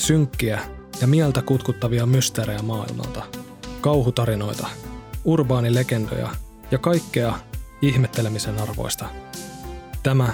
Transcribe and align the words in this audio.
Synkkiä 0.00 0.60
ja 1.00 1.06
mieltä 1.06 1.42
kutkuttavia 1.42 2.06
mysteerejä 2.06 2.62
maailmalta. 2.62 3.22
Kauhutarinoita, 3.80 4.66
urbaanilegendoja 5.24 6.30
ja 6.70 6.78
kaikkea 6.78 7.38
ihmettelemisen 7.82 8.58
arvoista. 8.58 9.04
Tämä 10.02 10.32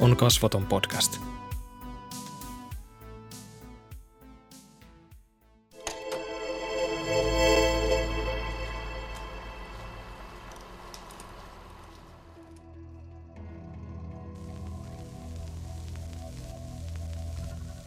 on 0.00 0.16
Kasvaton 0.16 0.66
podcast. 0.66 1.16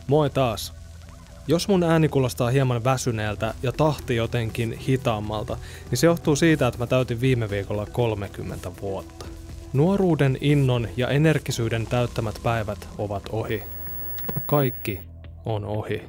Moi 0.08 0.30
taas. 0.30 0.81
Jos 1.48 1.68
mun 1.68 1.84
ääni 1.84 2.10
kuulostaa 2.10 2.50
hieman 2.50 2.84
väsyneeltä 2.84 3.54
ja 3.64 3.72
tahti 3.72 4.16
jotenkin 4.16 4.78
hitaammalta, 4.78 5.58
niin 5.90 5.98
se 5.98 6.08
johtuu 6.08 6.36
siitä, 6.36 6.68
että 6.68 6.80
mä 6.80 6.88
täytin 6.88 7.22
viime 7.22 7.50
viikolla 7.50 7.86
30 7.86 8.72
vuotta. 8.82 9.26
Nuoruuden 9.74 10.38
innon 10.42 10.88
ja 10.98 11.08
energisyyden 11.08 11.88
täyttämät 11.88 12.36
päivät 12.44 12.88
ovat 12.98 13.24
ohi. 13.32 13.64
Kaikki 14.46 15.00
on 15.46 15.66
ohi. 15.66 16.04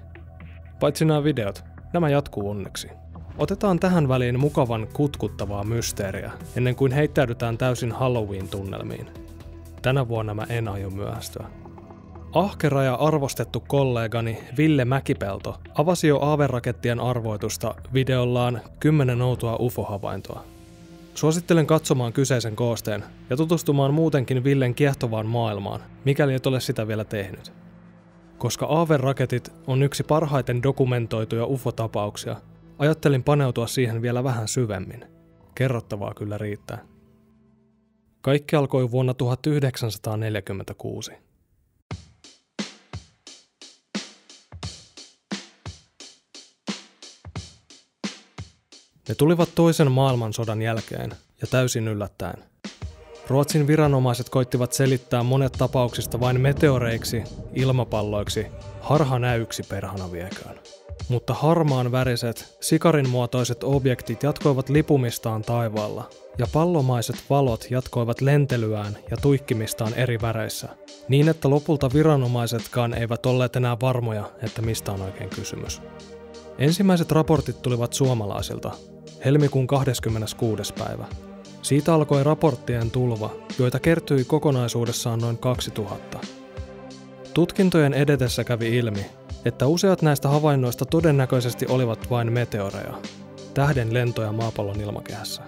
Paitsi 0.80 1.04
nämä 1.04 1.24
videot, 1.24 1.64
nämä 1.92 2.08
jatkuu 2.08 2.50
onneksi. 2.50 2.88
Otetaan 3.38 3.80
tähän 3.80 4.08
väliin 4.08 4.40
mukavan 4.40 4.88
kutkuttavaa 4.92 5.64
mysteeriä, 5.64 6.32
ennen 6.56 6.76
kuin 6.76 6.92
heittäydytään 6.92 7.58
täysin 7.58 7.92
Halloween-tunnelmiin. 7.92 9.06
Tänä 9.82 10.08
vuonna 10.08 10.34
mä 10.34 10.46
en 10.48 10.68
aio 10.68 10.90
myöhästyä. 10.90 11.46
Ahkera 12.34 12.82
ja 12.82 12.94
arvostettu 12.94 13.60
kollegani 13.60 14.38
Ville 14.58 14.84
Mäkipelto 14.84 15.56
avasi 15.74 16.08
jo 16.08 16.18
aaverakettien 16.18 17.00
arvoitusta 17.00 17.74
videollaan 17.94 18.60
10 18.80 19.22
outoa 19.22 19.56
UFO-havaintoa. 19.56 20.44
Suosittelen 21.14 21.66
katsomaan 21.66 22.12
kyseisen 22.12 22.56
koosteen 22.56 23.04
ja 23.30 23.36
tutustumaan 23.36 23.94
muutenkin 23.94 24.44
Villen 24.44 24.74
kiehtovaan 24.74 25.26
maailmaan, 25.26 25.80
mikäli 26.04 26.34
et 26.34 26.46
ole 26.46 26.60
sitä 26.60 26.88
vielä 26.88 27.04
tehnyt. 27.04 27.52
Koska 28.38 28.66
aaveraketit 28.66 29.52
on 29.66 29.82
yksi 29.82 30.02
parhaiten 30.02 30.62
dokumentoituja 30.62 31.46
UFO-tapauksia, 31.46 32.36
ajattelin 32.78 33.24
paneutua 33.24 33.66
siihen 33.66 34.02
vielä 34.02 34.24
vähän 34.24 34.48
syvemmin. 34.48 35.04
Kerrottavaa 35.54 36.14
kyllä 36.14 36.38
riittää. 36.38 36.78
Kaikki 38.20 38.56
alkoi 38.56 38.90
vuonna 38.90 39.14
1946. 39.14 41.12
Ne 49.08 49.14
tulivat 49.14 49.48
toisen 49.54 49.92
maailmansodan 49.92 50.62
jälkeen 50.62 51.12
ja 51.40 51.46
täysin 51.46 51.88
yllättäen. 51.88 52.44
Ruotsin 53.28 53.66
viranomaiset 53.66 54.28
koittivat 54.28 54.72
selittää 54.72 55.22
monet 55.22 55.52
tapauksista 55.52 56.20
vain 56.20 56.40
meteoreiksi, 56.40 57.24
ilmapalloiksi, 57.54 58.46
harhanäyksi 58.80 59.62
perhana 59.62 60.12
vieköön. 60.12 60.60
Mutta 61.08 61.34
harmaan 61.34 61.92
väriset, 61.92 62.56
sikarin 62.60 63.08
muotoiset 63.08 63.64
objektit 63.64 64.22
jatkoivat 64.22 64.68
lipumistaan 64.68 65.42
taivaalla, 65.42 66.10
ja 66.38 66.46
pallomaiset 66.52 67.16
valot 67.30 67.66
jatkoivat 67.70 68.20
lentelyään 68.20 68.98
ja 69.10 69.16
tuikkimistaan 69.16 69.94
eri 69.94 70.20
väreissä, 70.22 70.68
niin 71.08 71.28
että 71.28 71.50
lopulta 71.50 71.90
viranomaisetkaan 71.94 72.94
eivät 72.94 73.26
olleet 73.26 73.56
enää 73.56 73.76
varmoja, 73.80 74.30
että 74.42 74.62
mistä 74.62 74.92
on 74.92 75.02
oikein 75.02 75.30
kysymys. 75.30 75.82
Ensimmäiset 76.58 77.12
raportit 77.12 77.62
tulivat 77.62 77.92
suomalaisilta, 77.92 78.70
helmikuun 79.24 79.66
26. 79.66 80.72
päivä. 80.74 81.06
Siitä 81.62 81.94
alkoi 81.94 82.24
raporttien 82.24 82.90
tulva, 82.90 83.30
joita 83.58 83.80
kertyi 83.80 84.24
kokonaisuudessaan 84.24 85.18
noin 85.20 85.38
2000. 85.38 86.18
Tutkintojen 87.34 87.94
edetessä 87.94 88.44
kävi 88.44 88.76
ilmi, 88.76 89.06
että 89.44 89.66
useat 89.66 90.02
näistä 90.02 90.28
havainnoista 90.28 90.84
todennäköisesti 90.84 91.66
olivat 91.68 92.10
vain 92.10 92.32
meteoreja, 92.32 92.94
tähden 93.54 93.94
lentoja 93.94 94.32
maapallon 94.32 94.80
ilmakehässä. 94.80 95.42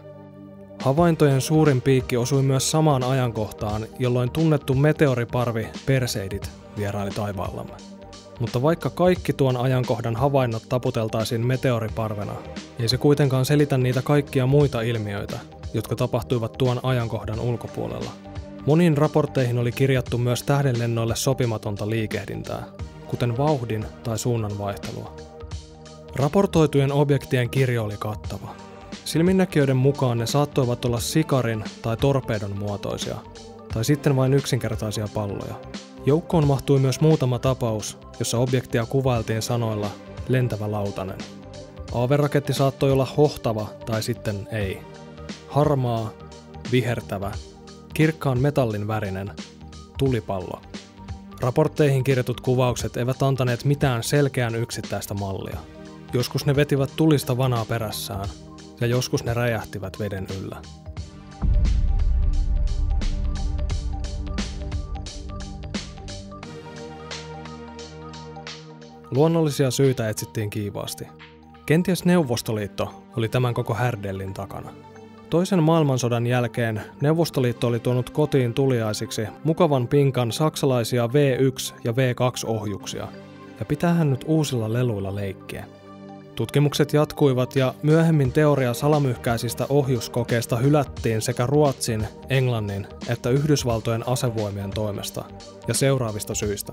Havaintojen 0.78 1.40
suurin 1.40 1.82
piikki 1.82 2.16
osui 2.16 2.42
myös 2.42 2.70
samaan 2.70 3.04
ajankohtaan, 3.04 3.86
jolloin 3.98 4.30
tunnettu 4.30 4.74
meteoriparvi 4.74 5.68
Perseidit 5.86 6.50
vieraili 6.76 7.10
taivaallamme. 7.10 7.93
Mutta 8.40 8.62
vaikka 8.62 8.90
kaikki 8.90 9.32
tuon 9.32 9.56
ajankohdan 9.56 10.16
havainnot 10.16 10.62
taputeltaisiin 10.68 11.46
meteoriparvena, 11.46 12.32
ei 12.78 12.88
se 12.88 12.98
kuitenkaan 12.98 13.44
selitä 13.44 13.78
niitä 13.78 14.02
kaikkia 14.02 14.46
muita 14.46 14.80
ilmiöitä, 14.80 15.38
jotka 15.74 15.96
tapahtuivat 15.96 16.52
tuon 16.52 16.80
ajankohdan 16.82 17.40
ulkopuolella. 17.40 18.10
Moniin 18.66 18.96
raportteihin 18.96 19.58
oli 19.58 19.72
kirjattu 19.72 20.18
myös 20.18 20.42
tähdenlennoille 20.42 21.16
sopimatonta 21.16 21.90
liikehdintää, 21.90 22.64
kuten 23.06 23.36
vauhdin 23.36 23.86
tai 24.02 24.18
suunnan 24.18 24.58
vaihtelua. 24.58 25.16
Raportoitujen 26.16 26.92
objektien 26.92 27.50
kirjo 27.50 27.84
oli 27.84 27.96
kattava. 27.98 28.54
Silminnäkijöiden 29.04 29.76
mukaan 29.76 30.18
ne 30.18 30.26
saattoivat 30.26 30.84
olla 30.84 31.00
sikarin 31.00 31.64
tai 31.82 31.96
torpedon 31.96 32.58
muotoisia, 32.58 33.16
tai 33.74 33.84
sitten 33.84 34.16
vain 34.16 34.34
yksinkertaisia 34.34 35.08
palloja. 35.14 35.54
Joukkoon 36.06 36.46
mahtui 36.46 36.78
myös 36.78 37.00
muutama 37.00 37.38
tapaus, 37.38 37.98
jossa 38.18 38.38
objektia 38.38 38.86
kuvailtiin 38.86 39.42
sanoilla 39.42 39.90
lentävä 40.28 40.70
lautanen. 40.70 41.18
Aaveraketti 41.94 42.52
saattoi 42.52 42.92
olla 42.92 43.08
hohtava 43.16 43.68
tai 43.86 44.02
sitten 44.02 44.48
ei. 44.52 44.82
Harmaa, 45.48 46.10
vihertävä, 46.72 47.32
kirkkaan 47.94 48.40
metallin 48.40 48.88
värinen, 48.88 49.32
tulipallo. 49.98 50.62
Raportteihin 51.40 52.04
kirjatut 52.04 52.40
kuvaukset 52.40 52.96
eivät 52.96 53.22
antaneet 53.22 53.64
mitään 53.64 54.02
selkeän 54.02 54.54
yksittäistä 54.54 55.14
mallia. 55.14 55.58
Joskus 56.12 56.46
ne 56.46 56.56
vetivät 56.56 56.92
tulista 56.96 57.36
vanaa 57.36 57.64
perässään, 57.64 58.28
ja 58.80 58.86
joskus 58.86 59.24
ne 59.24 59.34
räjähtivät 59.34 59.98
veden 59.98 60.26
yllä. 60.40 60.62
Luonnollisia 69.14 69.70
syitä 69.70 70.08
etsittiin 70.08 70.50
kiivaasti. 70.50 71.06
Kenties 71.66 72.04
Neuvostoliitto 72.04 73.04
oli 73.16 73.28
tämän 73.28 73.54
koko 73.54 73.74
härdellin 73.74 74.34
takana. 74.34 74.72
Toisen 75.30 75.62
maailmansodan 75.62 76.26
jälkeen 76.26 76.80
Neuvostoliitto 77.00 77.66
oli 77.66 77.80
tuonut 77.80 78.10
kotiin 78.10 78.54
tuliaisiksi 78.54 79.26
mukavan 79.44 79.88
pinkan 79.88 80.32
saksalaisia 80.32 81.06
V1 81.06 81.74
ja 81.84 81.92
V2-ohjuksia, 81.92 83.08
ja 83.58 83.64
pitäähän 83.64 84.10
nyt 84.10 84.24
uusilla 84.26 84.72
leluilla 84.72 85.14
leikkiä. 85.14 85.64
Tutkimukset 86.34 86.92
jatkuivat 86.92 87.56
ja 87.56 87.74
myöhemmin 87.82 88.32
teoria 88.32 88.74
salamyhkäisistä 88.74 89.66
ohjuskokeista 89.68 90.56
hylättiin 90.56 91.22
sekä 91.22 91.46
Ruotsin, 91.46 92.08
Englannin 92.30 92.86
että 93.08 93.30
Yhdysvaltojen 93.30 94.08
asevoimien 94.08 94.70
toimesta 94.70 95.24
ja 95.68 95.74
seuraavista 95.74 96.34
syistä. 96.34 96.72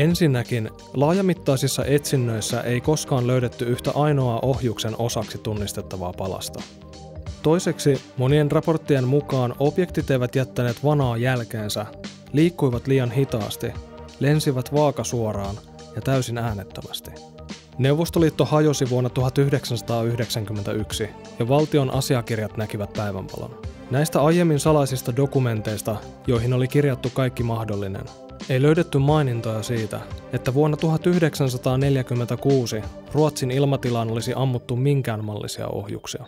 Ensinnäkin, 0.00 0.70
laajamittaisissa 0.94 1.84
etsinnöissä 1.84 2.60
ei 2.60 2.80
koskaan 2.80 3.26
löydetty 3.26 3.64
yhtä 3.64 3.90
ainoaa 3.94 4.38
ohjuksen 4.42 4.94
osaksi 4.98 5.38
tunnistettavaa 5.38 6.12
palasta. 6.12 6.62
Toiseksi, 7.42 8.00
monien 8.16 8.50
raporttien 8.50 9.08
mukaan 9.08 9.54
objektit 9.58 10.10
eivät 10.10 10.34
jättäneet 10.34 10.84
vanaa 10.84 11.16
jälkeensä, 11.16 11.86
liikkuivat 12.32 12.86
liian 12.86 13.10
hitaasti, 13.10 13.72
lensivät 14.20 14.74
vaakasuoraan 14.74 15.56
ja 15.96 16.02
täysin 16.02 16.38
äänettömästi. 16.38 17.10
Neuvostoliitto 17.78 18.44
hajosi 18.44 18.90
vuonna 18.90 19.10
1991 19.10 21.08
ja 21.38 21.48
valtion 21.48 21.90
asiakirjat 21.90 22.56
näkivät 22.56 22.92
päivänvalon. 22.92 23.62
Näistä 23.90 24.22
aiemmin 24.22 24.60
salaisista 24.60 25.16
dokumenteista, 25.16 25.96
joihin 26.26 26.52
oli 26.52 26.68
kirjattu 26.68 27.10
kaikki 27.14 27.42
mahdollinen, 27.42 28.04
ei 28.48 28.62
löydetty 28.62 28.98
mainintoja 28.98 29.62
siitä, 29.62 30.00
että 30.32 30.54
vuonna 30.54 30.76
1946 30.76 32.82
Ruotsin 33.12 33.50
ilmatilaan 33.50 34.10
olisi 34.10 34.32
ammuttu 34.36 34.76
minkäänmallisia 34.76 35.68
ohjuksia. 35.68 36.26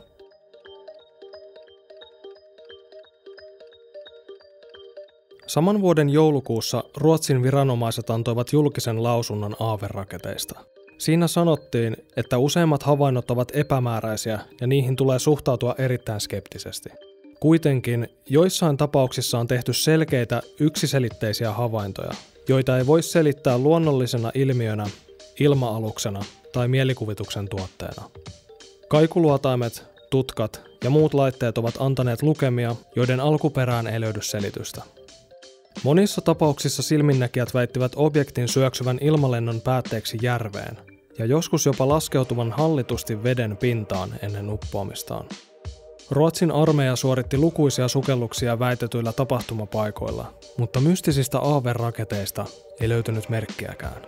Saman 5.46 5.80
vuoden 5.80 6.10
joulukuussa 6.10 6.84
Ruotsin 6.96 7.42
viranomaiset 7.42 8.10
antoivat 8.10 8.52
julkisen 8.52 9.02
lausunnon 9.02 9.56
aaveraketeista. 9.60 10.60
Siinä 10.98 11.28
sanottiin, 11.28 11.96
että 12.16 12.38
useimmat 12.38 12.82
havainnot 12.82 13.30
ovat 13.30 13.48
epämääräisiä 13.54 14.40
ja 14.60 14.66
niihin 14.66 14.96
tulee 14.96 15.18
suhtautua 15.18 15.74
erittäin 15.78 16.20
skeptisesti. 16.20 16.88
Kuitenkin 17.42 18.08
joissain 18.28 18.76
tapauksissa 18.76 19.38
on 19.38 19.46
tehty 19.46 19.72
selkeitä 19.72 20.42
yksiselitteisiä 20.60 21.52
havaintoja, 21.52 22.12
joita 22.48 22.78
ei 22.78 22.86
voi 22.86 23.02
selittää 23.02 23.58
luonnollisena 23.58 24.30
ilmiönä 24.34 24.86
ilma-aluksena 25.40 26.24
tai 26.52 26.68
mielikuvituksen 26.68 27.48
tuotteena. 27.48 28.10
Kaikuluotaimet, 28.88 29.84
tutkat 30.10 30.62
ja 30.84 30.90
muut 30.90 31.14
laitteet 31.14 31.58
ovat 31.58 31.74
antaneet 31.78 32.22
lukemia, 32.22 32.76
joiden 32.96 33.20
alkuperään 33.20 33.86
ei 33.86 34.00
löydy 34.00 34.22
selitystä. 34.22 34.82
Monissa 35.84 36.20
tapauksissa 36.20 36.82
silminnäkijät 36.82 37.54
väittivät 37.54 37.92
objektin 37.96 38.48
syöksyvän 38.48 38.98
ilmalennon 39.00 39.60
päätteeksi 39.60 40.18
järveen, 40.22 40.78
ja 41.18 41.26
joskus 41.26 41.66
jopa 41.66 41.88
laskeutuvan 41.88 42.52
hallitusti 42.52 43.22
veden 43.22 43.56
pintaan 43.56 44.14
ennen 44.22 44.50
uppoamistaan. 44.50 45.26
Ruotsin 46.12 46.50
armeija 46.50 46.96
suoritti 46.96 47.38
lukuisia 47.38 47.88
sukelluksia 47.88 48.58
väitetyillä 48.58 49.12
tapahtumapaikoilla, 49.12 50.34
mutta 50.56 50.80
mystisistä 50.80 51.38
aaveraketeista 51.38 52.44
ei 52.80 52.88
löytynyt 52.88 53.28
merkkiäkään. 53.28 54.02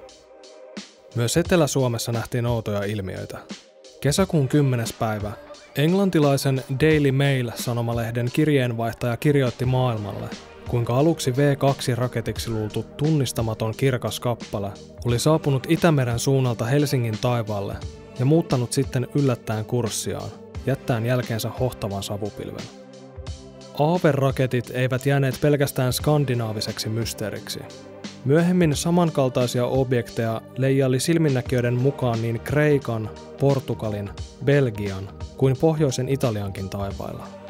Myös 1.15 1.37
Etelä-Suomessa 1.37 2.13
nähtiin 2.13 2.47
outoja 2.47 2.85
ilmiöitä. 2.85 3.39
Kesäkuun 4.01 4.49
10. 4.49 4.87
päivä 4.99 5.33
englantilaisen 5.77 6.65
Daily 6.81 7.13
Mail-sanomalehden 7.13 8.31
kirjeenvaihtaja 8.33 9.17
kirjoitti 9.17 9.65
maailmalle, 9.65 10.29
kuinka 10.69 10.99
aluksi 10.99 11.31
V2-raketiksi 11.31 12.51
luultu 12.51 12.83
tunnistamaton 12.97 13.75
kirkas 13.77 14.21
kappale 14.21 14.71
oli 15.05 15.19
saapunut 15.19 15.67
Itämeren 15.69 16.19
suunnalta 16.19 16.65
Helsingin 16.65 17.19
taivaalle 17.21 17.77
ja 18.19 18.25
muuttanut 18.25 18.73
sitten 18.73 19.09
yllättäen 19.15 19.65
kurssiaan, 19.65 20.44
jättäen 20.67 21.07
jälkeensä 21.07 21.49
hohtavan 21.61 22.03
savupilven. 22.03 22.67
Aaverraketit 23.79 24.71
eivät 24.75 25.07
jääneet 25.07 25.39
pelkästään 25.41 25.93
skandinaaviseksi 25.93 26.89
mysteeriksi. 26.89 27.61
Myöhemmin 28.25 28.77
samankaltaisia 28.77 29.67
objekteja 29.67 30.41
leijaili 30.57 31.01
silminnäkijöiden 31.01 31.75
mukaan 31.75 32.23
niin 32.23 32.41
Kreikan, 32.41 33.11
Portugalin, 33.41 34.11
Belgian 34.45 35.09
kuin 35.37 35.57
pohjoisen 35.61 36.09
Italiankin 36.09 36.71
taivailla. 36.71 37.44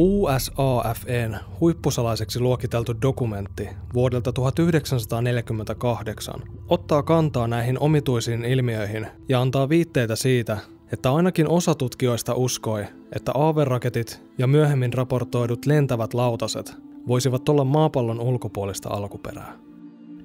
USAFEn 0.00 1.36
huippusalaiseksi 1.60 2.40
luokiteltu 2.40 2.94
dokumentti 3.02 3.68
vuodelta 3.94 4.32
1948 4.32 6.42
ottaa 6.68 7.02
kantaa 7.02 7.48
näihin 7.48 7.78
omituisiin 7.78 8.44
ilmiöihin 8.44 9.06
ja 9.28 9.40
antaa 9.40 9.68
viitteitä 9.68 10.16
siitä, 10.16 10.58
että 10.92 11.12
ainakin 11.12 11.48
osa 11.48 11.74
tutkijoista 11.74 12.34
uskoi, 12.34 12.84
että 13.16 13.32
aaveraketit 13.34 14.22
ja 14.38 14.46
myöhemmin 14.46 14.92
raportoidut 14.92 15.66
lentävät 15.66 16.14
lautaset 16.14 16.74
voisivat 17.08 17.48
olla 17.48 17.64
maapallon 17.64 18.20
ulkopuolista 18.20 18.88
alkuperää. 18.88 19.58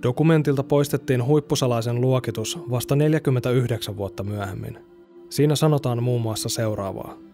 Dokumentilta 0.04 0.64
poistettiin 0.64 1.26
huippusalaisen 1.26 2.02
luokitus 2.02 2.60
vasta 2.70 2.96
49 2.96 3.98
vuotta 3.98 4.24
myöhemmin. 4.24 4.80
Siinä 5.30 5.56
sanotaan 5.56 6.04
muun 6.04 6.22
muassa 6.22 6.50
seuraavaa. 6.50 7.33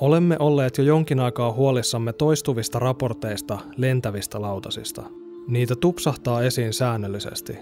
Olemme 0.00 0.36
olleet 0.38 0.78
jo 0.78 0.84
jonkin 0.84 1.20
aikaa 1.20 1.52
huolissamme 1.52 2.12
toistuvista 2.12 2.78
raporteista 2.78 3.58
lentävistä 3.76 4.40
lautasista. 4.42 5.02
Niitä 5.48 5.76
tupsahtaa 5.76 6.42
esiin 6.42 6.72
säännöllisesti. 6.72 7.58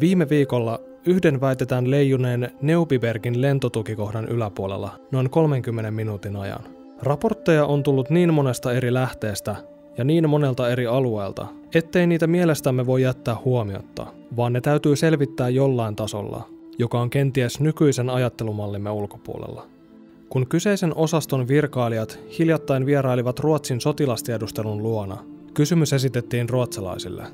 Viime 0.00 0.28
viikolla 0.28 0.80
yhden 1.06 1.40
väitetään 1.40 1.90
leijuneen 1.90 2.50
Neubibergin 2.62 3.42
lentotukikohdan 3.42 4.28
yläpuolella 4.28 4.90
noin 5.12 5.30
30 5.30 5.90
minuutin 5.90 6.36
ajan. 6.36 6.60
Raportteja 7.02 7.66
on 7.66 7.82
tullut 7.82 8.10
niin 8.10 8.34
monesta 8.34 8.72
eri 8.72 8.94
lähteestä 8.94 9.56
ja 9.96 10.04
niin 10.04 10.30
monelta 10.30 10.68
eri 10.68 10.86
alueelta, 10.86 11.46
ettei 11.74 12.06
niitä 12.06 12.26
mielestämme 12.26 12.86
voi 12.86 13.02
jättää 13.02 13.36
huomiotta, 13.44 14.06
vaan 14.36 14.52
ne 14.52 14.60
täytyy 14.60 14.96
selvittää 14.96 15.48
jollain 15.48 15.96
tasolla, 15.96 16.48
joka 16.78 17.00
on 17.00 17.10
kenties 17.10 17.60
nykyisen 17.60 18.10
ajattelumallimme 18.10 18.90
ulkopuolella. 18.90 19.77
Kun 20.28 20.46
kyseisen 20.46 20.96
osaston 20.96 21.48
virkailijat 21.48 22.18
hiljattain 22.38 22.86
vierailivat 22.86 23.38
Ruotsin 23.38 23.80
sotilastiedustelun 23.80 24.82
luona, 24.82 25.24
kysymys 25.54 25.92
esitettiin 25.92 26.48
ruotsalaisille. 26.48 27.26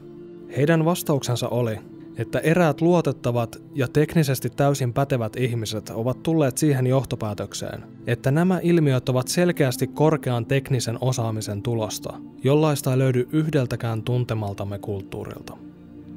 Heidän 0.57 0.85
vastauksensa 0.85 1.49
oli, 1.49 1.79
että 2.19 2.39
eräät 2.39 2.81
luotettavat 2.81 3.63
ja 3.75 3.89
teknisesti 3.89 4.51
täysin 4.51 4.93
pätevät 4.93 5.37
ihmiset 5.37 5.91
ovat 5.91 6.23
tulleet 6.23 6.59
siihen 6.59 6.87
johtopäätökseen, 6.87 7.83
että 8.07 8.31
nämä 8.31 8.61
ilmiöt 8.63 9.09
ovat 9.09 9.29
selkeästi 9.29 9.87
korkean 9.87 10.47
teknisen 10.47 10.99
osaamisen 11.01 11.63
tulosta, 11.63 12.15
jollaista 12.45 12.93
ei 12.93 12.99
löydy 12.99 13.29
yhdeltäkään 13.33 14.03
tuntemaltamme 14.03 14.79
kulttuurilta. 14.79 15.57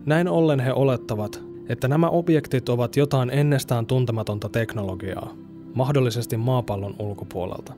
Näin 0.05 0.27
ollen 0.27 0.59
he 0.59 0.73
olettavat, 0.73 1.43
että 1.69 1.87
nämä 1.87 2.09
objektit 2.09 2.69
ovat 2.69 2.95
jotain 2.95 3.29
ennestään 3.29 3.85
tuntematonta 3.85 4.49
teknologiaa, 4.49 5.46
mahdollisesti 5.73 6.37
maapallon 6.37 6.95
ulkopuolelta. 6.99 7.73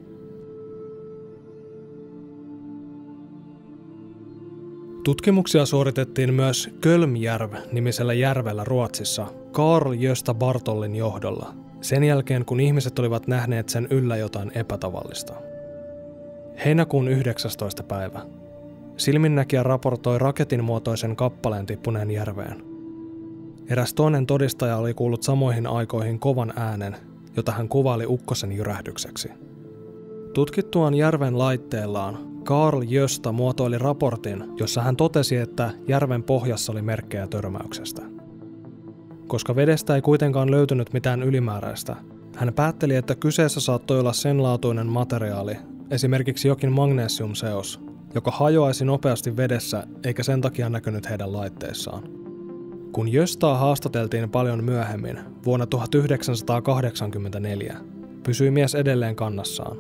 Tutkimuksia 5.03 5.65
suoritettiin 5.65 6.33
myös 6.33 6.69
Kölmjärv-nimisellä 6.81 8.13
järvellä 8.13 8.63
Ruotsissa 8.63 9.27
Karl 9.51 9.94
Jösta 9.94 10.33
Bartollin 10.33 10.95
johdolla, 10.95 11.53
sen 11.81 12.03
jälkeen 12.03 12.45
kun 12.45 12.59
ihmiset 12.59 13.00
olivat 13.00 13.27
nähneet 13.27 13.69
sen 13.69 13.88
yllä 13.91 14.18
jotain 14.18 14.51
epätavallista. 14.56 15.33
Heinäkuun 16.65 17.07
19. 17.07 17.83
päivä. 17.83 18.21
Silminnäkijä 18.97 19.63
raportoi 19.63 20.19
raketin 20.19 20.63
muotoisen 20.63 21.15
kappaleen 21.15 21.65
tippuneen 21.65 22.12
järveen. 22.12 22.63
Eräs 23.69 23.94
toinen 23.94 24.25
todistaja 24.25 24.77
oli 24.77 24.94
kuullut 24.94 25.24
samoihin 25.24 25.68
aikoihin 25.68 26.19
kovan 26.19 26.53
äänen, 26.56 26.95
jota 27.39 27.51
hän 27.51 27.69
kuvaili 27.69 28.06
ukkosen 28.07 28.51
jyrähdykseksi. 28.51 29.31
Tutkittuaan 30.33 30.94
järven 30.94 31.38
laitteellaan 31.38 32.18
Karl 32.44 32.81
Jösta 32.88 33.31
muotoili 33.31 33.77
raportin, 33.77 34.44
jossa 34.57 34.81
hän 34.81 34.95
totesi, 34.95 35.36
että 35.36 35.71
järven 35.88 36.24
pohjassa 36.24 36.71
oli 36.71 36.81
merkkejä 36.81 37.27
törmäyksestä. 37.27 38.01
Koska 39.27 39.56
vedestä 39.56 39.95
ei 39.95 40.01
kuitenkaan 40.01 40.51
löytynyt 40.51 40.94
mitään 40.94 41.24
ylimääräistä, 41.24 41.95
hän 42.36 42.53
päätteli, 42.53 42.95
että 42.95 43.15
kyseessä 43.15 43.59
saattoi 43.59 44.00
olla 44.00 44.13
sen 44.13 44.44
laatuinen 44.44 44.88
materiaali, 44.88 45.58
esimerkiksi 45.91 46.48
jokin 46.48 46.72
magnesiumseos, 46.72 47.79
joka 48.15 48.31
hajoaisi 48.31 48.86
nopeasti 48.86 49.38
vedessä 49.38 49.84
eikä 50.03 50.24
sen 50.24 50.41
takia 50.41 50.69
näkynyt 50.69 51.10
heidän 51.10 51.34
laitteissaan. 51.34 52.19
Kun 53.00 53.13
Jöstaa 53.13 53.58
haastateltiin 53.58 54.29
paljon 54.29 54.63
myöhemmin, 54.63 55.20
vuonna 55.46 55.65
1984, 55.65 57.77
pysyi 58.24 58.51
mies 58.51 58.75
edelleen 58.75 59.15
kannassaan. 59.15 59.77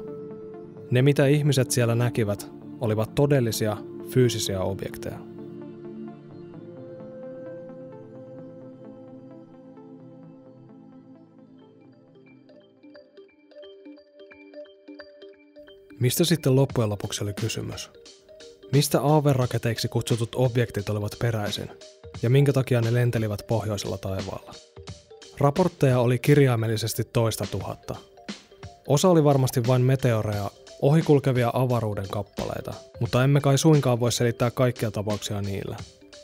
Ne 0.91 1.01
mitä 1.01 1.27
ihmiset 1.27 1.71
siellä 1.71 1.95
näkivät, 1.95 2.51
olivat 2.81 3.15
todellisia 3.15 3.77
fyysisiä 4.09 4.61
objekteja. 4.61 5.19
Mistä 15.99 16.23
sitten 16.23 16.55
loppujen 16.55 16.89
lopuksi 16.89 17.23
oli 17.23 17.33
kysymys? 17.33 17.91
Mistä 18.71 19.01
aaveraketeiksi 19.01 19.87
kutsutut 19.87 20.35
objektit 20.35 20.89
olivat 20.89 21.15
peräisin? 21.19 21.69
Ja 22.21 22.29
minkä 22.29 22.53
takia 22.53 22.81
ne 22.81 22.93
lentelivät 22.93 23.43
pohjoisella 23.47 23.97
taivaalla? 23.97 24.53
Raportteja 25.37 25.99
oli 25.99 26.19
kirjaimellisesti 26.19 27.03
toista 27.03 27.47
tuhatta. 27.51 27.95
Osa 28.87 29.09
oli 29.09 29.23
varmasti 29.23 29.67
vain 29.67 29.81
meteoreja 29.81 30.51
ohikulkevia 30.81 31.51
avaruuden 31.53 32.07
kappaleita, 32.07 32.73
mutta 32.99 33.23
emme 33.23 33.41
kai 33.41 33.57
suinkaan 33.57 33.99
voi 33.99 34.11
selittää 34.11 34.51
kaikkia 34.51 34.91
tapauksia 34.91 35.41
niillä, 35.41 35.77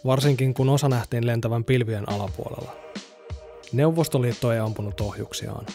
varsinkin 0.06 0.54
kun 0.54 0.70
osa 0.70 0.90
nähtiin 0.90 1.28
lentävän 1.28 1.64
pilvien 1.64 2.10
alapuolella. 2.10 2.75
Neuvostoliitto 3.72 4.52
ei 4.52 4.60
ampunut 4.60 5.02
ohjuksiaan. 5.02 5.66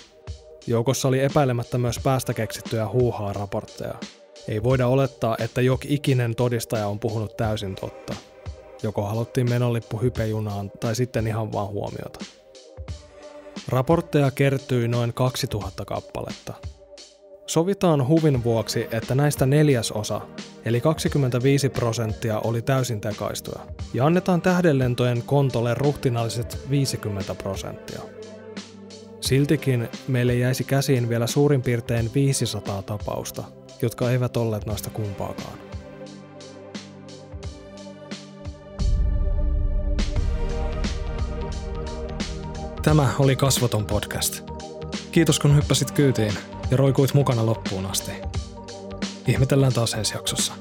Joukossa 0.67 1.09
oli 1.09 1.21
epäilemättä 1.21 1.79
myös 1.79 1.99
päästä 2.03 2.35
keksittyjä 2.35 2.89
huuhaa 2.89 3.33
raportteja. 3.33 3.95
Ei 4.49 4.63
voida 4.63 4.87
olettaa, 4.87 5.37
että 5.41 5.61
jok 5.61 5.81
ikinen 5.85 6.35
todistaja 6.35 6.89
on 6.89 6.99
puhunut 6.99 7.37
täysin 7.37 7.75
totta. 7.75 8.15
Joko 8.83 9.03
haluttiin 9.03 9.51
menolippu 9.51 9.97
hypejunaan 9.97 10.71
tai 10.81 10.95
sitten 10.95 11.27
ihan 11.27 11.53
vaan 11.53 11.69
huomiota. 11.69 12.25
Raportteja 13.69 14.31
kertyi 14.31 14.89
noin 14.89 15.15
2000 15.15 15.85
kappaletta, 15.85 16.55
Sovitaan 17.51 18.09
huvin 18.09 18.45
vuoksi, 18.45 18.87
että 18.91 19.15
näistä 19.15 19.47
neljäsosa, 19.47 20.21
eli 20.65 20.81
25 20.81 21.69
prosenttia 21.69 22.41
oli 22.41 22.63
täysin 22.63 23.01
tekaistuja, 23.01 23.61
ja 23.95 24.07
annetaan 24.07 24.43
tähdenlentojen 24.43 25.23
kontolle 25.23 25.75
ruhtinalliset 25.75 26.59
50 26.71 27.35
prosenttia. 27.35 28.01
Siltikin 29.21 29.89
meille 30.09 30.35
jäisi 30.35 30.65
käsiin 30.65 31.09
vielä 31.09 31.27
suurin 31.27 31.63
piirtein 31.63 32.11
500 32.15 32.83
tapausta, 32.83 33.45
jotka 33.83 34.11
eivät 34.11 34.37
olleet 34.37 34.67
noista 34.67 34.91
kumpaakaan. 34.91 35.59
Tämä 42.83 43.09
oli 43.19 43.37
Kasvoton 43.37 43.87
podcast. 43.87 44.41
Kiitos 45.13 45.39
kun 45.39 45.57
hyppäsit 45.57 45.91
kyytiin 45.91 46.33
ja 46.71 46.77
roikuit 46.77 47.15
mukana 47.15 47.47
loppuun 47.47 47.87
asti. 47.87 48.13
Ihmetellään 49.27 49.73
taas 49.73 49.95
ensi 49.95 50.15
jaksossa. 50.15 50.53